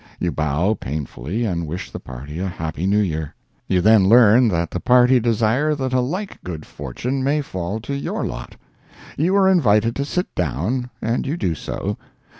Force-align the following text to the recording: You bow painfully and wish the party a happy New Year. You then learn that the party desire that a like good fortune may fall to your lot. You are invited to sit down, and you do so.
You 0.19 0.31
bow 0.31 0.73
painfully 0.73 1.45
and 1.45 1.67
wish 1.67 1.91
the 1.91 1.99
party 1.99 2.39
a 2.39 2.47
happy 2.47 2.87
New 2.87 3.01
Year. 3.01 3.35
You 3.67 3.81
then 3.81 4.09
learn 4.09 4.47
that 4.47 4.71
the 4.71 4.79
party 4.79 5.19
desire 5.19 5.75
that 5.75 5.93
a 5.93 5.99
like 6.01 6.43
good 6.43 6.65
fortune 6.65 7.23
may 7.23 7.41
fall 7.41 7.79
to 7.81 7.93
your 7.93 8.25
lot. 8.25 8.55
You 9.15 9.35
are 9.35 9.47
invited 9.47 9.95
to 9.97 10.05
sit 10.05 10.33
down, 10.33 10.89
and 11.03 11.27
you 11.27 11.37
do 11.37 11.53
so. 11.53 11.99